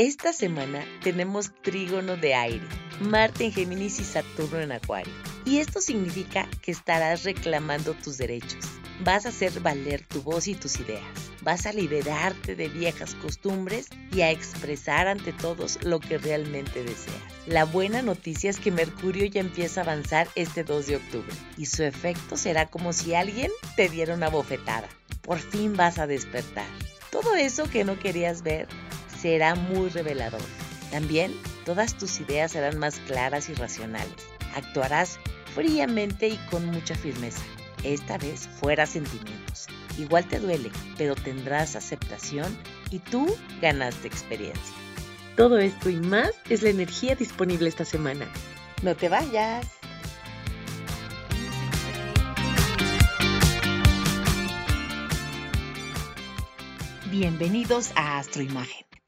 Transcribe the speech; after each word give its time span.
Esta 0.00 0.32
semana 0.32 0.82
tenemos 1.02 1.52
trígono 1.60 2.16
de 2.16 2.34
aire, 2.34 2.66
Marte 3.02 3.44
en 3.44 3.52
Géminis 3.52 4.00
y 4.00 4.04
Saturno 4.04 4.58
en 4.58 4.72
Acuario. 4.72 5.12
Y 5.44 5.58
esto 5.58 5.82
significa 5.82 6.48
que 6.62 6.72
estarás 6.72 7.24
reclamando 7.24 7.92
tus 7.92 8.16
derechos. 8.16 8.64
Vas 9.04 9.26
a 9.26 9.28
hacer 9.28 9.60
valer 9.60 10.00
tu 10.06 10.22
voz 10.22 10.48
y 10.48 10.54
tus 10.54 10.80
ideas. 10.80 11.04
Vas 11.42 11.66
a 11.66 11.74
liberarte 11.74 12.56
de 12.56 12.68
viejas 12.68 13.14
costumbres 13.16 13.90
y 14.10 14.22
a 14.22 14.30
expresar 14.30 15.06
ante 15.06 15.34
todos 15.34 15.78
lo 15.82 16.00
que 16.00 16.16
realmente 16.16 16.82
deseas. 16.82 17.20
La 17.46 17.66
buena 17.66 18.00
noticia 18.00 18.48
es 18.48 18.58
que 18.58 18.70
Mercurio 18.70 19.26
ya 19.26 19.42
empieza 19.42 19.82
a 19.82 19.84
avanzar 19.84 20.28
este 20.34 20.64
2 20.64 20.86
de 20.86 20.96
octubre 20.96 21.34
y 21.58 21.66
su 21.66 21.82
efecto 21.82 22.38
será 22.38 22.64
como 22.64 22.94
si 22.94 23.14
alguien 23.14 23.50
te 23.76 23.90
diera 23.90 24.14
una 24.14 24.30
bofetada. 24.30 24.88
Por 25.20 25.40
fin 25.40 25.76
vas 25.76 25.98
a 25.98 26.06
despertar. 26.06 26.68
Todo 27.10 27.34
eso 27.34 27.68
que 27.68 27.84
no 27.84 27.98
querías 27.98 28.42
ver 28.42 28.66
será 29.20 29.54
muy 29.54 29.88
revelador. 29.90 30.40
También 30.90 31.32
todas 31.64 31.96
tus 31.96 32.20
ideas 32.20 32.52
serán 32.52 32.78
más 32.78 32.98
claras 33.00 33.48
y 33.48 33.54
racionales. 33.54 34.14
Actuarás 34.54 35.18
fríamente 35.54 36.28
y 36.28 36.36
con 36.50 36.66
mucha 36.66 36.94
firmeza. 36.94 37.42
Esta 37.84 38.18
vez 38.18 38.48
fuera 38.60 38.86
sentimientos. 38.86 39.66
Igual 39.98 40.26
te 40.26 40.38
duele, 40.38 40.70
pero 40.96 41.14
tendrás 41.14 41.76
aceptación 41.76 42.56
y 42.90 42.98
tú 42.98 43.34
ganaste 43.60 44.08
experiencia. 44.08 44.74
Todo 45.36 45.58
esto 45.58 45.90
y 45.90 45.96
más 45.96 46.30
es 46.48 46.62
la 46.62 46.70
energía 46.70 47.14
disponible 47.14 47.68
esta 47.68 47.84
semana. 47.84 48.26
No 48.82 48.94
te 48.94 49.08
vayas. 49.08 49.66
Bienvenidos 57.10 57.92
a 57.96 58.18
Astroimagen. 58.18 58.89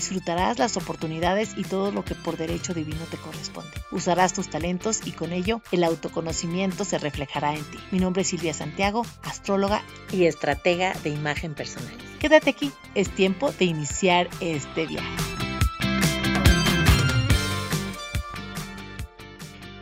Disfrutarás 0.00 0.58
las 0.58 0.78
oportunidades 0.78 1.50
y 1.58 1.62
todo 1.62 1.92
lo 1.92 2.06
que 2.06 2.14
por 2.14 2.38
derecho 2.38 2.72
divino 2.72 3.04
te 3.10 3.18
corresponde. 3.18 3.70
Usarás 3.92 4.32
tus 4.32 4.48
talentos 4.48 5.06
y 5.06 5.12
con 5.12 5.30
ello 5.30 5.60
el 5.72 5.84
autoconocimiento 5.84 6.86
se 6.86 6.96
reflejará 6.96 7.54
en 7.54 7.62
ti. 7.64 7.76
Mi 7.90 7.98
nombre 7.98 8.22
es 8.22 8.28
Silvia 8.28 8.54
Santiago, 8.54 9.04
astróloga 9.22 9.84
y 10.10 10.24
estratega 10.24 10.94
de 11.04 11.10
imagen 11.10 11.54
personal. 11.54 11.94
Quédate 12.18 12.48
aquí, 12.48 12.72
es 12.94 13.14
tiempo 13.14 13.52
de 13.52 13.66
iniciar 13.66 14.30
este 14.40 14.86
viaje. 14.86 15.06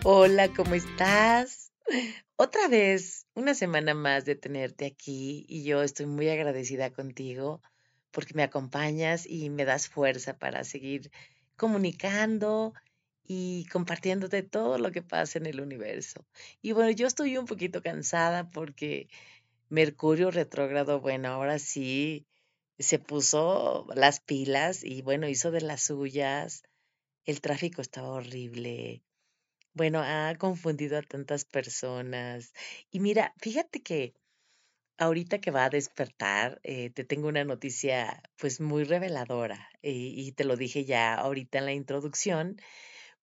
Hola, 0.02 0.48
¿cómo 0.48 0.74
estás? 0.74 1.70
Otra 2.34 2.66
vez, 2.66 3.28
una 3.34 3.54
semana 3.54 3.94
más 3.94 4.24
de 4.24 4.34
tenerte 4.34 4.84
aquí 4.84 5.46
y 5.48 5.62
yo 5.62 5.84
estoy 5.84 6.06
muy 6.06 6.28
agradecida 6.28 6.90
contigo 6.90 7.62
porque 8.10 8.34
me 8.34 8.42
acompañas 8.42 9.26
y 9.26 9.50
me 9.50 9.64
das 9.64 9.88
fuerza 9.88 10.38
para 10.38 10.64
seguir 10.64 11.10
comunicando 11.56 12.74
y 13.24 13.66
compartiéndote 13.70 14.42
todo 14.42 14.78
lo 14.78 14.90
que 14.90 15.02
pasa 15.02 15.38
en 15.38 15.46
el 15.46 15.60
universo. 15.60 16.24
Y 16.62 16.72
bueno, 16.72 16.90
yo 16.90 17.06
estoy 17.06 17.36
un 17.36 17.46
poquito 17.46 17.82
cansada 17.82 18.50
porque 18.50 19.08
Mercurio 19.68 20.30
retrógrado, 20.30 21.00
bueno, 21.00 21.28
ahora 21.28 21.58
sí 21.58 22.26
se 22.78 22.98
puso 22.98 23.86
las 23.94 24.20
pilas 24.20 24.82
y 24.82 25.02
bueno, 25.02 25.28
hizo 25.28 25.50
de 25.50 25.60
las 25.60 25.82
suyas. 25.82 26.62
El 27.26 27.40
tráfico 27.42 27.82
estaba 27.82 28.08
horrible. 28.08 29.02
Bueno, 29.74 30.00
ha 30.02 30.34
confundido 30.38 30.96
a 30.96 31.02
tantas 31.02 31.44
personas. 31.44 32.54
Y 32.90 33.00
mira, 33.00 33.34
fíjate 33.38 33.82
que 33.82 34.14
Ahorita 34.98 35.40
que 35.40 35.50
va 35.50 35.64
a 35.64 35.70
despertar, 35.70 36.60
eh, 36.64 36.90
te 36.90 37.04
tengo 37.04 37.28
una 37.28 37.44
noticia 37.44 38.22
pues 38.36 38.60
muy 38.60 38.84
reveladora 38.84 39.68
y, 39.80 40.14
y 40.20 40.32
te 40.32 40.44
lo 40.44 40.56
dije 40.56 40.84
ya 40.84 41.14
ahorita 41.14 41.58
en 41.58 41.64
la 41.66 41.72
introducción, 41.72 42.60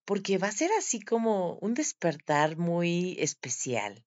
porque 0.06 0.38
va 0.38 0.48
a 0.48 0.52
ser 0.52 0.72
así 0.78 1.02
como 1.02 1.58
un 1.60 1.74
despertar 1.74 2.58
muy 2.58 3.18
especial, 3.20 4.06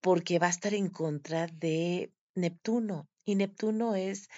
porque 0.00 0.38
va 0.38 0.46
a 0.46 0.50
estar 0.50 0.74
en 0.74 0.88
contra 0.88 1.46
de 1.48 2.12
Neptuno 2.34 3.08
y 3.24 3.34
Neptuno 3.36 3.94
es 3.94 4.28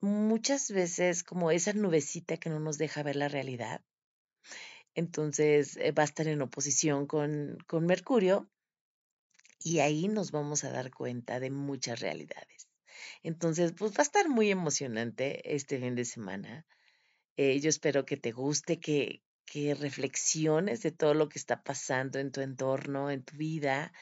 muchas 0.00 0.70
veces 0.70 1.24
como 1.24 1.50
esa 1.50 1.72
nubecita 1.72 2.36
que 2.36 2.50
no 2.50 2.60
nos 2.60 2.78
deja 2.78 3.02
ver 3.02 3.16
la 3.16 3.28
realidad. 3.28 3.82
Entonces 4.94 5.76
eh, 5.76 5.92
va 5.92 6.02
a 6.02 6.06
estar 6.06 6.26
en 6.26 6.42
oposición 6.42 7.06
con, 7.06 7.58
con 7.66 7.86
Mercurio 7.86 8.48
y 9.66 9.80
ahí 9.80 10.06
nos 10.06 10.30
vamos 10.30 10.62
a 10.62 10.70
dar 10.70 10.92
cuenta 10.92 11.40
de 11.40 11.50
muchas 11.50 11.98
realidades. 11.98 12.68
Entonces, 13.24 13.72
pues 13.76 13.90
va 13.90 13.98
a 13.98 14.02
estar 14.02 14.28
muy 14.28 14.48
emocionante 14.48 15.56
este 15.56 15.80
fin 15.80 15.96
de 15.96 16.04
semana. 16.04 16.64
Eh, 17.36 17.58
yo 17.58 17.68
espero 17.68 18.04
que 18.04 18.16
te 18.16 18.30
guste, 18.30 18.78
que, 18.78 19.24
que 19.44 19.74
reflexiones 19.74 20.82
de 20.82 20.92
todo 20.92 21.14
lo 21.14 21.28
que 21.28 21.40
está 21.40 21.64
pasando 21.64 22.20
en 22.20 22.30
tu 22.30 22.42
entorno, 22.42 23.10
en 23.10 23.24
tu 23.24 23.36
vida, 23.38 23.92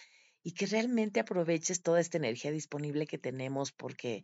y 0.43 0.53
que 0.53 0.67
realmente 0.67 1.21
aproveches 1.21 1.81
toda 1.81 1.99
esta 1.99 2.19
energía 2.19 2.51
disponible 2.51 3.07
que 3.07 3.17
tenemos, 3.17 3.73
porque 3.73 4.23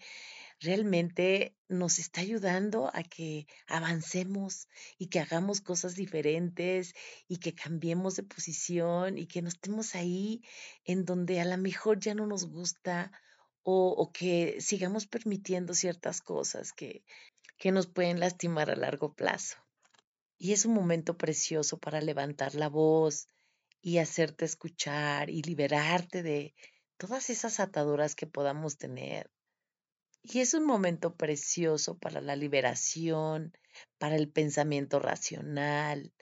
realmente 0.60 1.56
nos 1.68 1.98
está 1.98 2.20
ayudando 2.20 2.90
a 2.94 3.02
que 3.02 3.46
avancemos 3.66 4.68
y 4.98 5.06
que 5.06 5.20
hagamos 5.20 5.60
cosas 5.60 5.94
diferentes 5.94 6.94
y 7.28 7.38
que 7.38 7.54
cambiemos 7.54 8.16
de 8.16 8.24
posición 8.24 9.16
y 9.16 9.26
que 9.26 9.42
no 9.42 9.48
estemos 9.48 9.94
ahí 9.94 10.42
en 10.84 11.04
donde 11.04 11.40
a 11.40 11.44
lo 11.44 11.56
mejor 11.56 11.98
ya 11.98 12.14
no 12.14 12.26
nos 12.26 12.46
gusta 12.46 13.10
o, 13.62 14.10
que 14.12 14.60
sigamos 14.60 15.06
permitiendo 15.06 15.74
ciertas 15.74 16.20
cosas 16.20 16.72
que, 16.72 17.04
que 17.56 17.72
nos 17.72 17.86
pueden 17.86 18.18
lastimar 18.18 18.70
a 18.70 18.76
largo 18.76 19.14
plazo. 19.14 19.56
Y 20.38 20.52
es 20.52 20.64
un 20.64 20.74
momento 20.74 21.16
precioso 21.16 21.78
para 21.78 22.00
levantar 22.00 22.54
la 22.54 22.68
voz 22.68 23.28
y 23.82 23.98
hacerte 23.98 24.44
escuchar 24.44 25.30
y 25.30 25.42
liberarte 25.42 26.22
de 26.22 26.54
todas 26.96 27.30
esas 27.30 27.60
ataduras 27.60 28.14
que 28.14 28.26
podamos 28.26 28.76
tener 28.76 29.30
y 30.22 30.40
es 30.40 30.54
un 30.54 30.64
momento 30.64 31.16
precioso 31.16 31.98
para 31.98 32.20
la 32.20 32.36
liberación, 32.36 33.56
para 33.98 34.16
el 34.16 34.30
pensamiento 34.30 34.98
racional. 34.98 36.12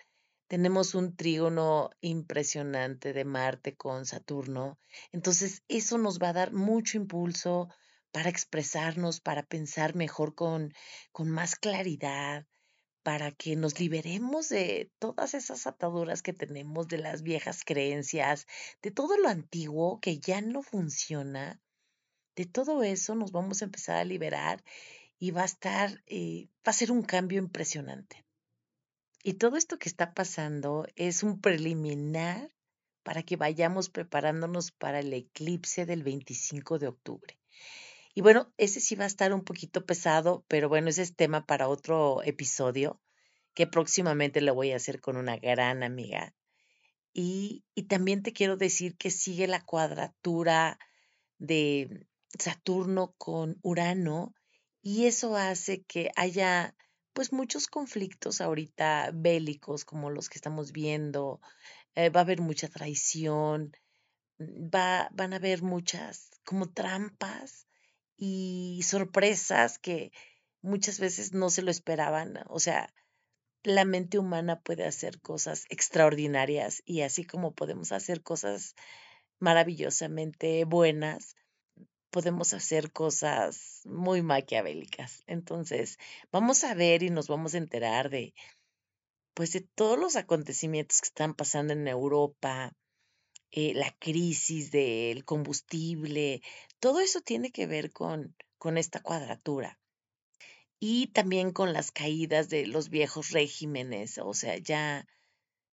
Tenemos 0.46 0.94
un 0.94 1.14
trígono 1.16 1.90
impresionante 2.00 3.12
de 3.12 3.24
Marte 3.24 3.76
con 3.76 4.06
Saturno. 4.06 4.78
Entonces, 5.12 5.62
eso 5.68 5.98
nos 5.98 6.18
va 6.18 6.30
a 6.30 6.32
dar 6.32 6.52
mucho 6.52 6.96
impulso 6.96 7.68
para 8.12 8.30
expresarnos, 8.30 9.20
para 9.20 9.42
pensar 9.42 9.94
mejor 9.94 10.34
con, 10.34 10.72
con 11.12 11.28
más 11.28 11.56
claridad, 11.56 12.46
para 13.02 13.32
que 13.32 13.56
nos 13.56 13.78
liberemos 13.78 14.48
de 14.48 14.90
todas 14.98 15.34
esas 15.34 15.66
ataduras 15.66 16.22
que 16.22 16.32
tenemos, 16.32 16.88
de 16.88 16.98
las 16.98 17.22
viejas 17.22 17.64
creencias, 17.64 18.46
de 18.80 18.90
todo 18.90 19.18
lo 19.18 19.28
antiguo 19.28 20.00
que 20.00 20.18
ya 20.18 20.40
no 20.40 20.62
funciona 20.62 21.60
de 22.38 22.46
todo 22.46 22.84
eso 22.84 23.16
nos 23.16 23.32
vamos 23.32 23.60
a 23.60 23.64
empezar 23.64 23.96
a 23.96 24.04
liberar 24.04 24.62
y 25.18 25.32
va 25.32 25.42
a 25.42 25.46
estar, 25.46 26.04
eh, 26.06 26.46
va 26.64 26.70
a 26.70 26.72
ser 26.72 26.92
un 26.92 27.02
cambio 27.02 27.40
impresionante. 27.40 28.24
Y 29.24 29.34
todo 29.34 29.56
esto 29.56 29.76
que 29.80 29.88
está 29.88 30.14
pasando 30.14 30.86
es 30.94 31.24
un 31.24 31.40
preliminar 31.40 32.52
para 33.02 33.24
que 33.24 33.34
vayamos 33.34 33.90
preparándonos 33.90 34.70
para 34.70 35.00
el 35.00 35.12
eclipse 35.12 35.84
del 35.84 36.04
25 36.04 36.78
de 36.78 36.86
octubre. 36.86 37.40
Y 38.14 38.20
bueno, 38.20 38.52
ese 38.56 38.78
sí 38.78 38.94
va 38.94 39.02
a 39.02 39.08
estar 39.08 39.34
un 39.34 39.42
poquito 39.42 39.84
pesado, 39.84 40.44
pero 40.46 40.68
bueno, 40.68 40.90
ese 40.90 41.02
es 41.02 41.16
tema 41.16 41.44
para 41.44 41.66
otro 41.66 42.22
episodio 42.22 43.00
que 43.52 43.66
próximamente 43.66 44.40
lo 44.42 44.54
voy 44.54 44.70
a 44.70 44.76
hacer 44.76 45.00
con 45.00 45.16
una 45.16 45.38
gran 45.38 45.82
amiga. 45.82 46.36
Y, 47.12 47.64
y 47.74 47.88
también 47.88 48.22
te 48.22 48.32
quiero 48.32 48.56
decir 48.56 48.96
que 48.96 49.10
sigue 49.10 49.48
la 49.48 49.64
cuadratura 49.64 50.78
de 51.38 52.06
Saturno 52.38 53.14
con 53.18 53.58
Urano 53.62 54.34
y 54.82 55.06
eso 55.06 55.36
hace 55.36 55.82
que 55.82 56.10
haya 56.16 56.74
pues 57.12 57.32
muchos 57.32 57.66
conflictos 57.66 58.40
ahorita 58.40 59.10
bélicos 59.12 59.84
como 59.84 60.10
los 60.10 60.28
que 60.28 60.38
estamos 60.38 60.72
viendo, 60.72 61.40
eh, 61.96 62.10
va 62.10 62.20
a 62.20 62.22
haber 62.22 62.40
mucha 62.40 62.68
traición, 62.68 63.72
mm, 64.38 64.68
va, 64.74 65.08
van 65.12 65.32
a 65.32 65.36
haber 65.36 65.62
muchas 65.62 66.30
como 66.44 66.70
trampas 66.70 67.66
y 68.16 68.80
sorpresas 68.84 69.78
que 69.78 70.12
muchas 70.62 71.00
veces 71.00 71.32
no 71.32 71.50
se 71.50 71.62
lo 71.62 71.70
esperaban, 71.70 72.38
o 72.48 72.60
sea, 72.60 72.92
la 73.64 73.84
mente 73.84 74.18
humana 74.18 74.60
puede 74.60 74.86
hacer 74.86 75.20
cosas 75.20 75.64
extraordinarias 75.70 76.82
y 76.84 77.02
así 77.02 77.24
como 77.24 77.52
podemos 77.52 77.92
hacer 77.92 78.22
cosas 78.22 78.74
maravillosamente 79.40 80.64
buenas, 80.64 81.34
podemos 82.10 82.52
hacer 82.54 82.92
cosas 82.92 83.82
muy 83.84 84.22
maquiavélicas. 84.22 85.22
Entonces, 85.26 85.98
vamos 86.32 86.64
a 86.64 86.74
ver 86.74 87.02
y 87.02 87.10
nos 87.10 87.28
vamos 87.28 87.54
a 87.54 87.58
enterar 87.58 88.10
de, 88.10 88.34
pues, 89.34 89.52
de 89.52 89.60
todos 89.60 89.98
los 89.98 90.16
acontecimientos 90.16 91.00
que 91.00 91.08
están 91.08 91.34
pasando 91.34 91.72
en 91.72 91.86
Europa, 91.88 92.72
eh, 93.50 93.72
la 93.74 93.90
crisis 93.98 94.70
del 94.70 95.24
combustible, 95.24 96.42
todo 96.80 97.00
eso 97.00 97.20
tiene 97.22 97.50
que 97.50 97.66
ver 97.66 97.92
con, 97.92 98.34
con 98.58 98.76
esta 98.76 99.00
cuadratura. 99.00 99.78
Y 100.80 101.08
también 101.08 101.52
con 101.52 101.72
las 101.72 101.90
caídas 101.90 102.50
de 102.50 102.66
los 102.66 102.88
viejos 102.88 103.30
regímenes, 103.30 104.18
o 104.18 104.34
sea, 104.34 104.58
ya, 104.58 105.06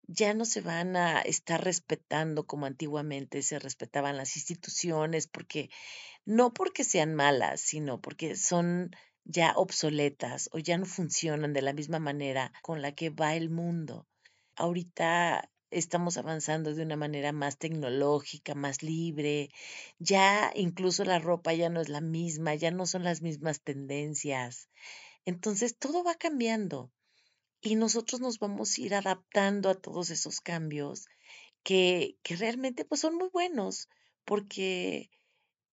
ya 0.06 0.34
no 0.34 0.44
se 0.44 0.60
van 0.60 0.96
a 0.96 1.20
estar 1.20 1.62
respetando 1.62 2.46
como 2.46 2.66
antiguamente 2.66 3.42
se 3.42 3.58
respetaban 3.58 4.16
las 4.16 4.36
instituciones, 4.36 5.26
porque 5.26 5.70
no 6.24 6.52
porque 6.52 6.84
sean 6.84 7.14
malas, 7.14 7.60
sino 7.60 8.00
porque 8.00 8.36
son 8.36 8.90
ya 9.24 9.52
obsoletas 9.56 10.48
o 10.52 10.58
ya 10.58 10.78
no 10.78 10.86
funcionan 10.86 11.52
de 11.52 11.62
la 11.62 11.72
misma 11.72 11.98
manera 11.98 12.52
con 12.62 12.82
la 12.82 12.92
que 12.92 13.10
va 13.10 13.34
el 13.34 13.50
mundo. 13.50 14.06
Ahorita 14.56 15.50
estamos 15.70 16.18
avanzando 16.18 16.74
de 16.74 16.82
una 16.82 16.96
manera 16.96 17.32
más 17.32 17.58
tecnológica, 17.58 18.54
más 18.54 18.82
libre, 18.82 19.50
ya 19.98 20.52
incluso 20.54 21.04
la 21.04 21.18
ropa 21.18 21.54
ya 21.54 21.70
no 21.70 21.80
es 21.80 21.88
la 21.88 22.00
misma, 22.00 22.54
ya 22.54 22.70
no 22.70 22.86
son 22.86 23.04
las 23.04 23.22
mismas 23.22 23.62
tendencias. 23.62 24.68
Entonces 25.24 25.76
todo 25.78 26.04
va 26.04 26.14
cambiando 26.14 26.90
y 27.62 27.76
nosotros 27.76 28.20
nos 28.20 28.38
vamos 28.40 28.76
a 28.76 28.80
ir 28.80 28.94
adaptando 28.94 29.70
a 29.70 29.74
todos 29.74 30.10
esos 30.10 30.40
cambios 30.40 31.06
que, 31.62 32.18
que 32.24 32.36
realmente 32.36 32.84
pues 32.84 33.00
son 33.00 33.14
muy 33.14 33.28
buenos 33.32 33.88
porque 34.24 35.10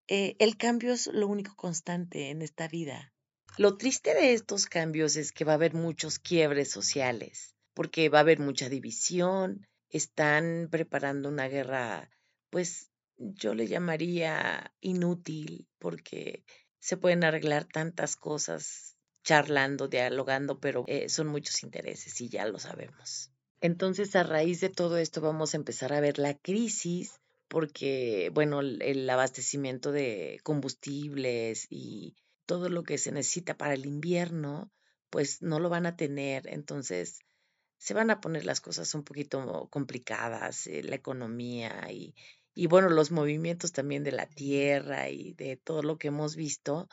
eh, 0.08 0.36
el 0.40 0.56
cambio 0.56 0.94
es 0.94 1.08
lo 1.08 1.28
único 1.28 1.56
constante 1.56 2.30
en 2.30 2.44
esta 2.44 2.68
vida. 2.68 3.12
Lo 3.58 3.76
triste 3.76 4.14
de 4.14 4.34
estos 4.34 4.68
cambios 4.68 5.16
es 5.16 5.32
que 5.32 5.46
va 5.46 5.54
a 5.54 5.56
haber 5.56 5.74
muchos 5.74 6.20
quiebres 6.20 6.70
sociales, 6.70 7.56
porque 7.74 8.08
va 8.10 8.20
a 8.20 8.22
haber 8.22 8.40
mucha 8.40 8.70
división, 8.70 9.68
están 9.90 10.70
preparando 10.72 11.28
una 11.28 11.48
guerra, 11.48 12.10
pues 12.52 12.92
yo 13.18 13.56
le 13.56 13.68
llamaría 13.68 14.74
inútil, 14.80 15.68
porque 15.80 16.46
se 16.80 16.98
pueden 16.98 17.24
arreglar 17.24 17.66
tantas 17.66 18.16
cosas 18.16 18.99
charlando, 19.24 19.88
dialogando, 19.88 20.60
pero 20.60 20.86
eh, 20.88 21.10
son 21.10 21.28
muchos 21.28 21.64
intereses 21.64 22.20
y 22.22 22.30
ya 22.30 22.46
lo 22.46 22.60
sabemos. 22.60 23.32
Entonces, 23.62 24.16
a 24.16 24.24
raíz 24.24 24.62
de 24.62 24.70
todo 24.70 24.98
esto 24.98 25.22
vamos 25.22 25.54
a 25.54 25.58
empezar 25.58 25.94
a 25.94 26.00
ver 26.00 26.18
la 26.18 26.34
crisis 26.34 27.20
porque, 27.50 28.32
bueno, 28.34 28.62
el, 28.62 29.10
abastecimiento 29.10 29.92
de 29.92 30.40
combustibles 30.44 31.68
y 31.70 32.16
todo 32.46 32.70
lo 32.70 32.84
que 32.84 32.98
se 32.98 33.12
necesita 33.12 33.58
para 33.58 33.74
el 33.74 33.86
invierno, 33.86 34.72
pues 35.10 35.42
no 35.42 35.60
lo 35.60 35.68
van 35.70 35.86
a 35.86 35.98
tener. 35.98 36.48
Entonces, 36.48 37.20
se 37.78 37.94
van 37.94 38.12
a 38.12 38.22
poner 38.22 38.46
las 38.46 38.62
cosas 38.62 38.94
un 38.94 39.04
poquito 39.04 39.68
complicadas, 39.72 40.68
eh, 40.68 40.84
la 40.84 40.96
economía 40.96 41.88
y, 41.92 42.14
y, 42.54 42.68
bueno, 42.68 42.90
los 42.90 43.12
movimientos 43.12 43.72
también 43.72 44.04
de 44.04 44.12
la 44.12 44.28
tierra 44.28 45.10
y 45.10 45.34
de 45.34 45.58
todo 45.58 45.82
lo 45.82 45.98
que 45.98 46.10
hemos 46.10 46.36
visto, 46.36 46.88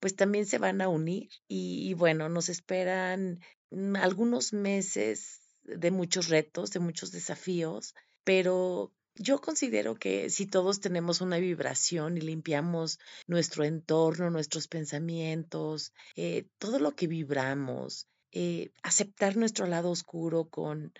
pues 0.00 0.16
también 0.16 0.46
se 0.46 0.58
van 0.58 0.80
a 0.80 0.88
unir 0.88 1.28
y, 1.48 1.94
bueno, 1.94 2.28
nos 2.28 2.48
esperan 2.48 3.40
mm, 3.70 3.96
algunos 3.96 4.52
meses 4.52 5.40
de 5.64 5.90
muchos 5.90 6.28
retos, 6.28 6.70
de 6.70 6.80
muchos 6.80 7.10
desafíos, 7.12 7.94
pero 8.24 8.92
yo 9.14 9.40
considero 9.40 9.94
que 9.94 10.30
si 10.30 10.46
todos 10.46 10.80
tenemos 10.80 11.20
una 11.20 11.38
vibración 11.38 12.16
y 12.18 12.20
limpiamos 12.20 12.98
nuestro 13.26 13.64
entorno, 13.64 14.30
nuestros 14.30 14.68
pensamientos, 14.68 15.92
eh, 16.14 16.46
todo 16.58 16.78
lo 16.78 16.94
que 16.94 17.06
vibramos, 17.06 18.06
eh, 18.32 18.70
aceptar 18.82 19.36
nuestro 19.36 19.66
lado 19.66 19.90
oscuro 19.90 20.48
con, 20.50 20.92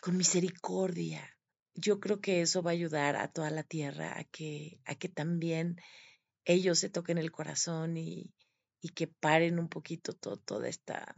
con 0.00 0.16
misericordia, 0.16 1.36
yo 1.74 1.98
creo 1.98 2.20
que 2.20 2.40
eso 2.40 2.62
va 2.62 2.70
a 2.70 2.74
ayudar 2.74 3.16
a 3.16 3.28
toda 3.28 3.50
la 3.50 3.64
tierra 3.64 4.18
a 4.18 4.24
que, 4.24 4.78
a 4.84 4.94
que 4.94 5.08
también 5.08 5.80
ellos 6.44 6.78
se 6.78 6.90
toquen 6.90 7.18
el 7.18 7.32
corazón 7.32 7.96
y, 7.96 8.32
y 8.84 8.90
que 8.90 9.06
paren 9.06 9.58
un 9.58 9.70
poquito 9.70 10.12
toda 10.12 10.68
esta 10.68 11.14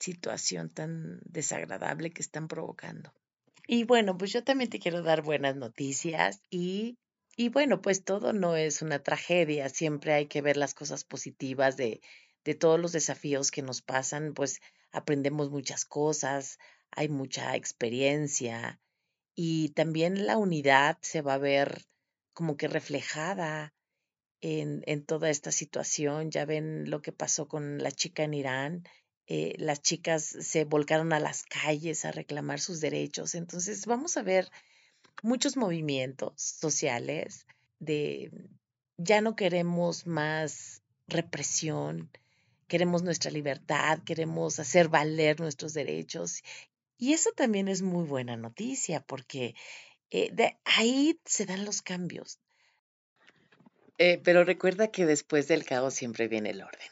situación 0.00 0.70
tan 0.70 1.20
desagradable 1.26 2.10
que 2.10 2.22
están 2.22 2.48
provocando. 2.48 3.12
Y 3.66 3.84
bueno, 3.84 4.16
pues 4.16 4.32
yo 4.32 4.42
también 4.42 4.70
te 4.70 4.78
quiero 4.78 5.02
dar 5.02 5.20
buenas 5.20 5.54
noticias 5.54 6.40
y, 6.48 6.96
y 7.36 7.50
bueno, 7.50 7.82
pues 7.82 8.04
todo 8.04 8.32
no 8.32 8.56
es 8.56 8.80
una 8.80 9.02
tragedia, 9.02 9.68
siempre 9.68 10.14
hay 10.14 10.28
que 10.28 10.40
ver 10.40 10.56
las 10.56 10.72
cosas 10.72 11.04
positivas 11.04 11.76
de, 11.76 12.00
de 12.42 12.54
todos 12.54 12.80
los 12.80 12.92
desafíos 12.92 13.50
que 13.50 13.60
nos 13.60 13.82
pasan, 13.82 14.32
pues 14.32 14.60
aprendemos 14.90 15.50
muchas 15.50 15.84
cosas, 15.84 16.58
hay 16.90 17.10
mucha 17.10 17.54
experiencia 17.54 18.80
y 19.34 19.74
también 19.74 20.26
la 20.26 20.38
unidad 20.38 20.96
se 21.02 21.20
va 21.20 21.34
a 21.34 21.38
ver 21.52 21.84
como 22.32 22.56
que 22.56 22.66
reflejada 22.66 23.74
en, 24.44 25.04
toda 25.04 25.30
esta 25.30 25.50
situación. 25.50 26.30
Ya 26.30 26.44
ven 26.44 26.90
lo 26.90 27.00
que 27.00 27.12
pasó 27.12 27.48
con 27.48 27.78
la 27.78 27.90
chica 27.90 28.24
en 28.24 28.34
Irán. 28.34 28.84
Eh, 29.26 29.54
las 29.58 29.80
chicas 29.80 30.24
se 30.24 30.64
volcaron 30.64 31.14
a 31.14 31.20
las 31.20 31.44
calles 31.44 32.04
a 32.04 32.12
reclamar 32.12 32.60
sus 32.60 32.80
derechos. 32.80 33.34
Entonces 33.34 33.86
vamos 33.86 34.16
a 34.16 34.22
ver 34.22 34.50
muchos 35.22 35.56
movimientos 35.56 36.34
sociales 36.36 37.46
de 37.78 38.30
ya 38.98 39.22
no 39.22 39.34
queremos 39.34 40.06
más 40.06 40.82
represión, 41.08 42.10
queremos 42.68 43.02
nuestra 43.02 43.30
libertad, 43.30 44.00
queremos 44.04 44.58
hacer 44.60 44.88
valer 44.88 45.40
nuestros 45.40 45.72
derechos. 45.72 46.42
Y 46.98 47.14
eso 47.14 47.30
también 47.34 47.68
es 47.68 47.80
muy 47.80 48.04
buena 48.04 48.36
noticia 48.36 49.00
porque 49.00 49.54
eh, 50.10 50.30
de 50.32 50.58
ahí 50.64 51.18
se 51.24 51.46
dan 51.46 51.64
los 51.64 51.80
cambios. 51.80 52.38
Eh, 53.98 54.20
pero 54.24 54.44
recuerda 54.44 54.88
que 54.88 55.06
después 55.06 55.46
del 55.46 55.64
caos 55.64 55.94
siempre 55.94 56.28
viene 56.28 56.50
el 56.50 56.62
orden. 56.62 56.88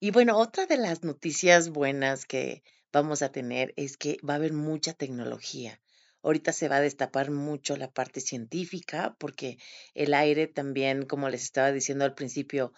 Y 0.00 0.10
bueno, 0.10 0.36
otra 0.38 0.66
de 0.66 0.76
las 0.76 1.04
noticias 1.04 1.68
buenas 1.68 2.26
que 2.26 2.64
vamos 2.92 3.22
a 3.22 3.30
tener 3.30 3.72
es 3.76 3.96
que 3.96 4.18
va 4.28 4.34
a 4.34 4.36
haber 4.36 4.52
mucha 4.52 4.92
tecnología. 4.92 5.80
Ahorita 6.22 6.52
se 6.52 6.68
va 6.68 6.76
a 6.76 6.80
destapar 6.80 7.30
mucho 7.30 7.76
la 7.76 7.90
parte 7.90 8.20
científica 8.20 9.16
porque 9.18 9.58
el 9.94 10.14
aire 10.14 10.48
también, 10.48 11.06
como 11.06 11.28
les 11.28 11.42
estaba 11.42 11.72
diciendo 11.72 12.04
al 12.04 12.14
principio, 12.14 12.72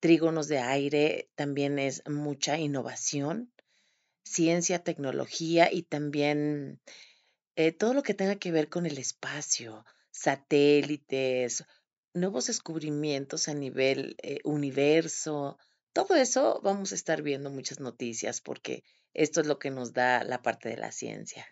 trígonos 0.00 0.48
de 0.48 0.58
aire 0.58 1.30
también 1.34 1.78
es 1.78 2.02
mucha 2.08 2.58
innovación, 2.58 3.52
ciencia, 4.24 4.82
tecnología 4.82 5.70
y 5.72 5.82
también 5.82 6.80
eh, 7.56 7.72
todo 7.72 7.94
lo 7.94 8.02
que 8.02 8.14
tenga 8.14 8.36
que 8.36 8.52
ver 8.52 8.68
con 8.68 8.86
el 8.86 8.98
espacio, 8.98 9.84
satélites, 10.10 11.64
nuevos 12.14 12.46
descubrimientos 12.46 13.48
a 13.48 13.54
nivel 13.54 14.16
eh, 14.22 14.40
universo, 14.44 15.58
todo 15.92 16.14
eso 16.14 16.60
vamos 16.62 16.92
a 16.92 16.94
estar 16.94 17.22
viendo 17.22 17.50
muchas 17.50 17.80
noticias 17.80 18.40
porque 18.40 18.84
esto 19.14 19.40
es 19.40 19.46
lo 19.46 19.58
que 19.58 19.70
nos 19.70 19.92
da 19.92 20.24
la 20.24 20.42
parte 20.42 20.68
de 20.68 20.76
la 20.76 20.92
ciencia. 20.92 21.46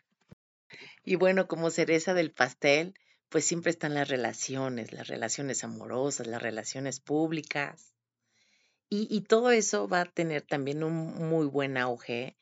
Y 1.05 1.17
bueno, 1.17 1.49
como 1.49 1.71
cereza 1.71 2.15
del 2.15 2.33
pastel, 2.33 2.95
pues 3.29 3.45
siempre 3.45 3.71
están 3.71 3.95
las 3.95 4.09
relaciones, 4.09 4.93
las 4.93 5.09
relaciones 5.09 5.65
amorosas, 5.65 6.27
las 6.27 6.43
relaciones 6.43 7.01
públicas. 7.01 7.95
Y, 8.89 9.07
y 9.11 9.23
todo 9.23 9.51
eso 9.51 9.89
va 9.89 10.03
a 10.03 10.13
tener 10.13 10.43
también 10.43 10.83
un 10.83 11.29
muy 11.29 11.47
buen 11.47 11.77
auge 11.77 12.37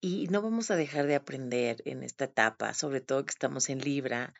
y 0.00 0.26
no 0.28 0.42
vamos 0.42 0.70
a 0.70 0.76
dejar 0.76 1.06
de 1.06 1.14
aprender 1.14 1.80
en 1.84 2.02
esta 2.02 2.24
etapa, 2.24 2.74
sobre 2.74 3.00
todo 3.00 3.24
que 3.24 3.30
estamos 3.30 3.70
en 3.70 3.78
Libra, 3.78 4.34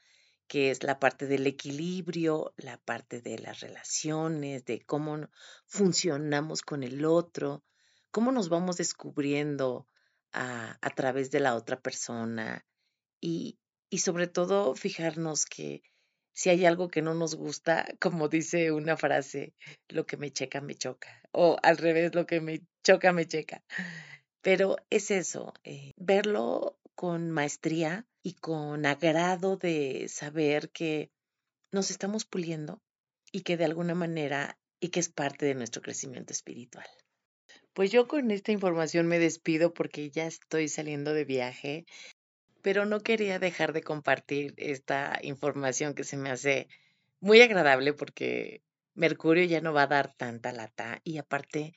que 0.53 0.71
es 0.71 0.83
la 0.83 0.99
parte 1.01 1.27
del 1.27 1.47
equilibrio, 1.47 2.53
la 2.59 2.77
parte 2.77 3.23
de 3.23 3.39
las 3.39 3.61
relaciones, 3.61 4.67
de 4.67 4.83
cómo 4.85 5.31
funcionamos 5.67 6.61
con 6.61 6.83
el 6.83 7.07
otro, 7.07 7.65
cómo 8.11 8.33
nos 8.33 8.51
vamos 8.51 8.77
descubriendo 8.77 9.89
a, 10.31 10.77
través 10.95 11.31
de 11.31 11.41
la 11.41 11.55
otra 11.55 11.81
persona 11.81 12.67
y, 13.19 13.61
y 13.89 14.01
sobre 14.01 14.27
todo 14.27 14.75
fijarnos 14.75 15.47
que 15.47 15.85
si 16.35 16.51
hay 16.51 16.67
algo 16.67 16.89
que 16.91 17.01
no 17.01 17.15
nos 17.15 17.35
gusta, 17.35 17.87
como 17.99 18.29
dice 18.29 18.73
una 18.73 18.99
frase, 18.99 19.55
lo 19.89 20.05
que 20.05 20.19
me 20.19 20.33
checa, 20.33 20.61
me 20.61 20.75
choca. 20.75 21.09
O 21.33 21.57
al 21.63 21.79
revés, 21.79 22.15
lo 22.15 22.27
que 22.27 22.43
me 22.43 22.61
choca, 22.85 23.15
me 23.15 23.25
checa. 23.25 23.65
Pero 24.43 24.77
es 24.91 25.11
eso, 25.11 25.55
eh, 25.65 25.93
verlo 25.97 26.79
con 26.95 27.31
maestría 27.31 28.07
y 28.23 28.35
con 28.35 28.87
agrado 28.87 29.57
de 29.57 30.07
saber 30.09 30.71
que 30.71 31.11
nos 31.71 31.91
estamos 31.91 32.25
puliendo 32.25 32.81
y 33.33 33.43
que 33.43 33.57
de 33.57 33.65
alguna 33.65 33.95
manera 33.95 34.59
y 34.79 34.89
que 34.89 35.01
es 35.01 35.09
parte 35.09 35.47
de 35.47 35.55
nuestro 35.55 35.83
crecimiento 35.83 36.33
espiritual. 36.33 36.87
Pues 37.73 37.91
yo 37.91 38.07
con 38.07 38.31
esta 38.31 38.53
información 38.53 39.07
me 39.07 39.19
despido 39.19 39.73
porque 39.73 40.11
ya 40.11 40.27
estoy 40.27 40.69
saliendo 40.69 41.15
de 41.15 41.25
viaje, 41.25 41.87
pero 42.61 42.85
no 42.85 43.01
quería 43.01 43.39
dejar 43.39 43.73
de 43.73 43.83
compartir 43.83 44.55
esta 44.57 45.19
información 45.23 45.95
que 45.95 46.05
se 46.05 46.17
me 46.17 46.31
hace 46.31 46.69
muy 47.21 47.41
agradable 47.41 47.95
porque 47.95 48.63
Mercurio 48.95 49.45
ya 49.45 49.61
no 49.61 49.73
va 49.73 49.85
a 49.85 49.87
dar 49.87 50.13
tanta 50.15 50.53
lata 50.53 51.01
y 51.03 51.19
aparte 51.19 51.73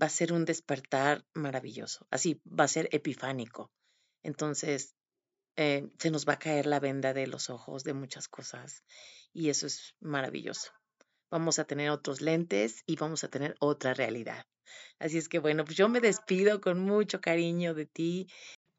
va 0.00 0.06
a 0.06 0.10
ser 0.10 0.32
un 0.32 0.44
despertar 0.44 1.24
maravilloso. 1.34 2.06
Así, 2.10 2.40
va 2.46 2.64
a 2.64 2.68
ser 2.68 2.88
epifánico. 2.92 3.70
Entonces, 4.22 4.94
eh, 5.56 5.90
se 5.98 6.10
nos 6.10 6.26
va 6.26 6.34
a 6.34 6.38
caer 6.38 6.66
la 6.66 6.78
venda 6.78 7.12
de 7.12 7.26
los 7.26 7.50
ojos 7.50 7.82
de 7.82 7.92
muchas 7.92 8.28
cosas 8.28 8.84
y 9.32 9.48
eso 9.48 9.66
es 9.66 9.96
maravilloso. 10.00 10.70
Vamos 11.30 11.58
a 11.58 11.64
tener 11.64 11.90
otros 11.90 12.20
lentes 12.20 12.82
y 12.86 12.96
vamos 12.96 13.24
a 13.24 13.28
tener 13.28 13.56
otra 13.58 13.92
realidad. 13.92 14.46
Así 14.98 15.18
es 15.18 15.28
que 15.28 15.38
bueno, 15.38 15.64
pues 15.64 15.76
yo 15.76 15.88
me 15.88 16.00
despido 16.00 16.60
con 16.60 16.80
mucho 16.80 17.20
cariño 17.20 17.74
de 17.74 17.86
ti. 17.86 18.28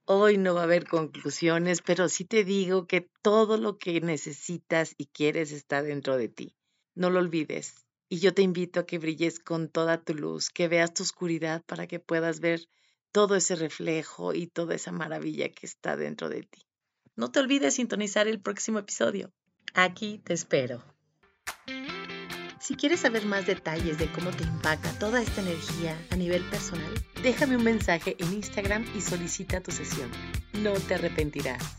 Hoy 0.06 0.38
no 0.38 0.56
va 0.56 0.62
a 0.62 0.64
haber 0.64 0.88
conclusiones, 0.88 1.82
pero 1.82 2.10
sí 2.10 2.26
te 2.26 2.44
digo 2.44 2.88
que 2.88 3.10
todo 3.22 3.58
lo 3.58 3.78
que 3.78 4.02
necesitas 4.02 4.96
y 4.98 5.08
quieres 5.08 5.52
está 5.52 5.84
dentro 5.84 6.18
de 6.18 6.30
ti. 6.30 6.56
No 6.96 7.10
lo 7.10 7.20
olvides. 7.20 7.76
Y 8.08 8.20
yo 8.20 8.34
te 8.34 8.42
invito 8.42 8.80
a 8.80 8.86
que 8.86 8.98
brilles 8.98 9.40
con 9.40 9.70
toda 9.70 10.02
tu 10.02 10.16
luz, 10.16 10.50
que 10.50 10.68
veas 10.68 10.94
tu 10.94 11.04
oscuridad 11.04 11.62
para 11.66 11.88
que 11.88 12.00
puedas 12.00 12.40
ver 12.40 12.68
todo 13.12 13.36
ese 13.36 13.56
reflejo 13.56 14.34
y 14.34 14.48
toda 14.48 14.76
esa 14.76 14.92
maravilla 14.92 15.50
que 15.50 15.66
está 15.66 15.96
dentro 15.96 16.30
de 16.30 16.44
ti. 16.44 16.66
No 17.16 17.32
te 17.32 17.40
olvides 17.40 17.76
sintonizar 17.76 18.28
el 18.28 18.40
próximo 18.40 18.80
episodio. 18.80 19.32
Aquí 19.74 20.20
te 20.20 20.34
espero. 20.34 20.84
Si 22.60 22.76
quieres 22.76 23.00
saber 23.00 23.26
más 23.26 23.48
detalles 23.48 23.98
de 23.98 24.12
cómo 24.12 24.32
te 24.32 24.44
impacta 24.44 24.92
toda 25.00 25.22
esta 25.22 25.42
energía 25.42 25.98
a 26.12 26.16
nivel 26.16 26.44
personal, 26.50 26.94
déjame 27.24 27.58
un 27.58 27.64
mensaje 27.64 28.16
en 28.20 28.34
Instagram 28.34 28.86
y 28.96 29.02
solicita 29.02 29.62
tu 29.62 29.72
sesión. 29.72 30.10
No 30.54 30.74
te 30.74 30.96
arrepentirás. 30.96 31.78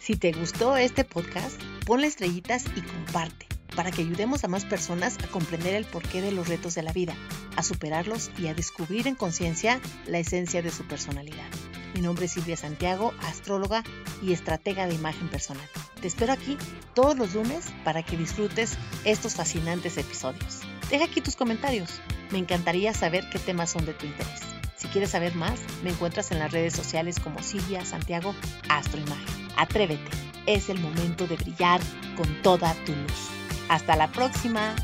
Si 0.00 0.16
te 0.16 0.32
gustó 0.32 0.76
este 0.76 1.04
podcast, 1.04 1.60
ponle 1.86 2.08
estrellitas 2.08 2.64
y 2.76 2.82
comparte 2.82 3.53
para 3.76 3.90
que 3.90 4.02
ayudemos 4.02 4.44
a 4.44 4.48
más 4.48 4.64
personas 4.64 5.18
a 5.22 5.28
comprender 5.28 5.74
el 5.74 5.84
porqué 5.84 6.20
de 6.20 6.32
los 6.32 6.48
retos 6.48 6.74
de 6.74 6.82
la 6.82 6.92
vida, 6.92 7.14
a 7.56 7.62
superarlos 7.62 8.30
y 8.38 8.46
a 8.46 8.54
descubrir 8.54 9.06
en 9.06 9.14
conciencia 9.14 9.80
la 10.06 10.18
esencia 10.18 10.62
de 10.62 10.70
su 10.70 10.84
personalidad. 10.84 11.46
Mi 11.94 12.00
nombre 12.00 12.26
es 12.26 12.32
Silvia 12.32 12.56
Santiago, 12.56 13.14
astróloga 13.22 13.84
y 14.20 14.32
estratega 14.32 14.86
de 14.86 14.94
imagen 14.94 15.28
personal. 15.28 15.68
Te 16.00 16.08
espero 16.08 16.32
aquí 16.32 16.58
todos 16.92 17.16
los 17.16 17.34
lunes 17.34 17.66
para 17.84 18.02
que 18.02 18.16
disfrutes 18.16 18.76
estos 19.04 19.34
fascinantes 19.34 19.96
episodios. 19.96 20.60
Deja 20.90 21.04
aquí 21.04 21.20
tus 21.20 21.36
comentarios. 21.36 22.00
Me 22.30 22.38
encantaría 22.38 22.92
saber 22.94 23.28
qué 23.30 23.38
temas 23.38 23.70
son 23.70 23.86
de 23.86 23.94
tu 23.94 24.06
interés. 24.06 24.40
Si 24.76 24.88
quieres 24.88 25.10
saber 25.10 25.34
más, 25.34 25.60
me 25.82 25.90
encuentras 25.90 26.30
en 26.32 26.40
las 26.40 26.52
redes 26.52 26.74
sociales 26.74 27.20
como 27.20 27.42
Silvia 27.42 27.84
Santiago 27.84 28.34
Astroimagen. 28.68 29.48
Atrévete, 29.56 30.10
es 30.46 30.68
el 30.68 30.80
momento 30.80 31.26
de 31.26 31.36
brillar 31.36 31.80
con 32.16 32.42
toda 32.42 32.74
tu 32.84 32.92
luz. 32.92 33.43
Hasta 33.68 33.96
la 33.96 34.08
próxima. 34.08 34.74